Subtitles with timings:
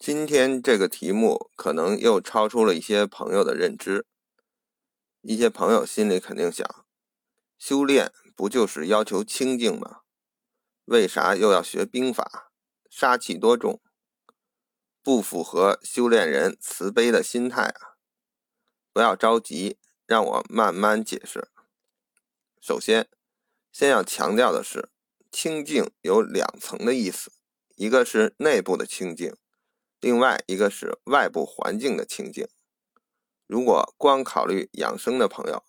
[0.00, 4.06] 今天这个题目可能又超出了一些朋友的认知，
[5.20, 6.66] 一些朋友心里肯定想：
[7.58, 10.00] 修炼不就是要求清净吗？
[10.86, 12.50] 为啥又要学兵法？
[12.88, 13.82] 杀气多重，
[15.02, 18.00] 不符合修炼人慈悲的心态啊！
[18.94, 21.50] 不要着急，让我慢慢解释。
[22.58, 23.06] 首先，
[23.70, 24.88] 先要强调的是，
[25.30, 27.30] 清净有两层的意思，
[27.76, 29.36] 一个是内部的清净。
[30.00, 32.48] 另外一个是外部环境的清净。
[33.46, 35.62] 如果光考虑养生的朋友，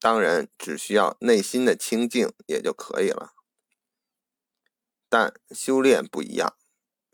[0.00, 3.34] 当然只需要内心的清净也就可以了。
[5.08, 6.56] 但修炼不一样，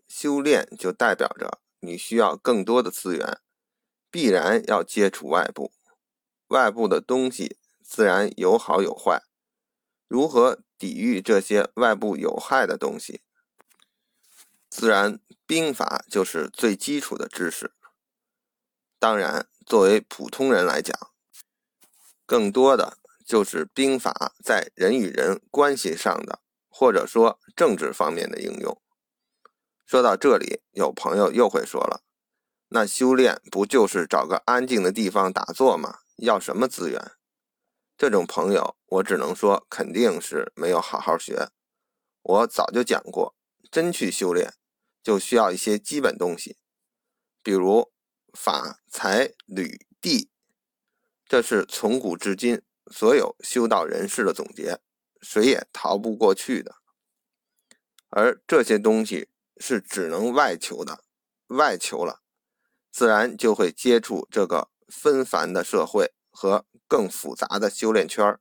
[0.06, 3.40] 修炼就代表着你需要更多的资源，
[4.10, 5.72] 必然要接触外部，
[6.48, 9.22] 外部的东西自然有好有坏。
[10.06, 13.22] 如何抵御这些外部有害的东西？
[14.74, 17.74] 自然，兵法就是最基础的知识。
[18.98, 20.98] 当然，作为普通人来讲，
[22.24, 22.96] 更多的
[23.26, 28.80] 就是兵法在人与人关系上的，或者说政治方面的应用。
[29.84, 32.00] 说到这里，有朋友又会说了
[32.72, 35.98] ：“那修炼不就是找个安静的地方打坐吗？
[36.16, 37.12] 要什么资源？”
[37.98, 41.50] 这种朋友，我只能说肯定是没有好好学。
[42.22, 43.36] 我早就讲过，
[43.70, 44.54] 真去修炼。
[45.02, 46.56] 就需要一些基本东西，
[47.42, 47.92] 比如
[48.32, 50.30] 法、财、履、地，
[51.26, 54.80] 这是从古至今所有修道人士的总结，
[55.20, 56.76] 谁也逃不过去的。
[58.08, 61.02] 而这些东西是只能外求的，
[61.48, 62.22] 外求了，
[62.90, 68.38] 自然就会接触这个纷繁的社会和更复杂的修炼圈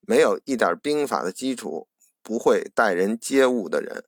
[0.00, 1.88] 没有一点兵法的基础，
[2.22, 4.04] 不会待人接物的人。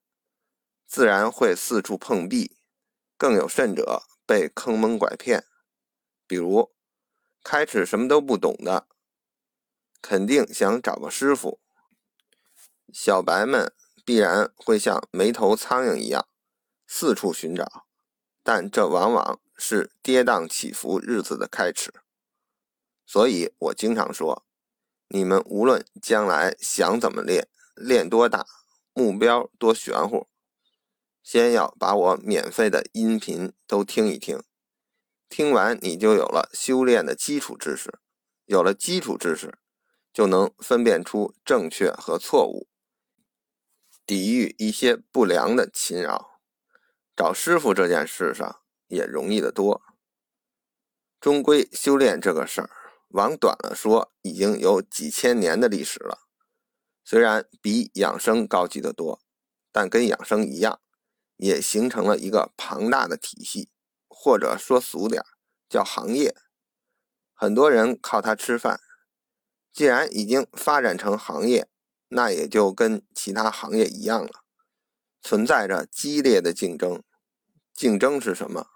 [0.92, 2.58] 自然会四处碰壁，
[3.16, 5.46] 更有甚者被坑蒙拐骗。
[6.26, 6.70] 比如
[7.42, 8.86] 开始什么都不懂的，
[10.02, 11.62] 肯定想找个师傅。
[12.92, 13.72] 小白们
[14.04, 16.28] 必然会像没头苍蝇一样
[16.86, 17.86] 四处寻找，
[18.42, 21.90] 但这往往是跌宕起伏日子的开始。
[23.06, 24.44] 所以我经常说，
[25.08, 28.46] 你们无论将来想怎么练，练多大，
[28.92, 30.28] 目标多玄乎。
[31.22, 34.42] 先要把我免费的音频都听一听，
[35.28, 38.00] 听完你就有了修炼的基础知识，
[38.44, 39.58] 有了基础知识，
[40.12, 42.68] 就能分辨出正确和错误，
[44.04, 46.40] 抵御一些不良的侵扰。
[47.14, 49.82] 找师傅这件事上也容易得多。
[51.20, 52.70] 终归修炼这个事儿，
[53.10, 56.26] 往短了说，已经有几千年的历史了。
[57.04, 59.20] 虽然比养生高级得多，
[59.70, 60.80] 但跟养生一样。
[61.42, 63.68] 也形成了一个庞大的体系，
[64.06, 65.24] 或者说俗点
[65.68, 66.36] 叫行业，
[67.34, 68.80] 很多人靠它吃饭。
[69.72, 71.68] 既然已经发展成行业，
[72.10, 74.44] 那也就跟其他行业一样了，
[75.20, 77.02] 存在着激烈的竞争。
[77.74, 78.68] 竞争是什么？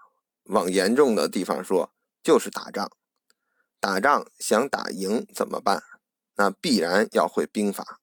[0.43, 2.91] 往严重的地方说，就是打仗。
[3.79, 5.81] 打仗想打赢怎么办？
[6.35, 8.01] 那必然要会兵法。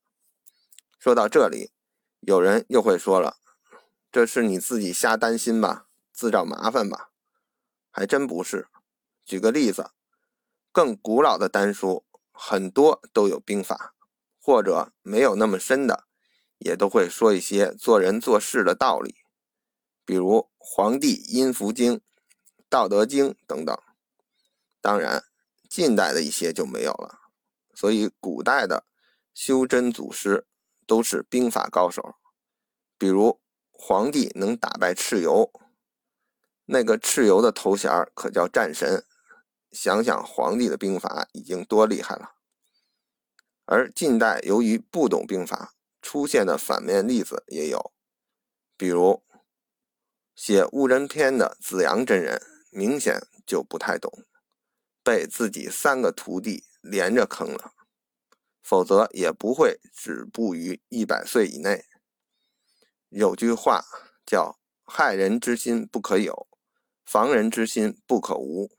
[0.99, 1.73] 说到这里，
[2.21, 3.37] 有人又会说了。
[4.15, 7.11] 这是你自己瞎担心吧，自找麻烦吧？
[7.91, 8.69] 还真不是。
[9.25, 9.91] 举个例子，
[10.71, 13.97] 更古老的丹书很多都有兵法，
[14.41, 16.07] 或者没有那么深的，
[16.59, 19.17] 也都会说一些做人做事的道理，
[20.05, 21.95] 比如《黄帝阴符经》
[22.69, 23.77] 《道德经》等等。
[24.81, 25.25] 当然，
[25.69, 27.19] 近代的一些就没有了。
[27.75, 28.87] 所以，古代的
[29.35, 30.47] 修真祖师
[30.87, 32.15] 都是兵法高手，
[32.97, 33.41] 比如。
[33.75, 35.53] 皇帝能打败蚩尤，
[36.67, 39.05] 那个蚩尤的头衔可叫战神。
[39.71, 42.37] 想想皇帝的兵法已经多厉害了。
[43.65, 47.93] 而近代由于不懂兵法，出现的反面例子也有，
[48.77, 49.25] 比如
[50.37, 52.41] 写误人篇的子阳真人，
[52.71, 54.25] 明显就不太懂，
[55.03, 57.73] 被自己三个徒弟连着坑了，
[58.63, 61.85] 否则也不会止步于一百岁以内。
[63.17, 63.85] 有句话
[64.27, 66.49] 叫“害人之心不可有，
[67.05, 68.73] 防人之心不可无”，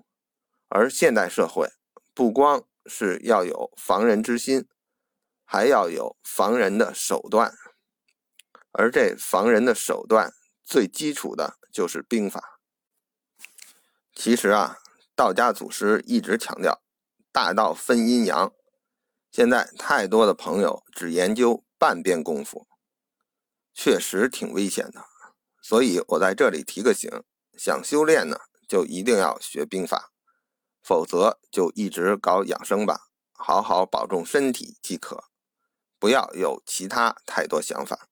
[0.67, 1.69] 而现代社会
[2.13, 4.67] 不光是要有防人之心，
[5.45, 7.53] 还要有防人的手段，
[8.73, 10.33] 而这防人的手段
[10.65, 12.59] 最基础的就是兵法。
[14.13, 14.79] 其实啊，
[15.15, 16.81] 道家祖师一直强调
[17.31, 18.51] 大道分阴阳，
[19.31, 22.67] 现在太多的朋友只研究半边功夫。
[23.75, 25.03] 确实挺危险的，
[25.61, 27.11] 所以我在这里提个醒：
[27.57, 30.13] 想修炼呢，就一定要学兵法，
[30.81, 35.25] 否则就一直搞养生吧，好好保重身体即可，
[35.99, 38.07] 不要有其他太多想法。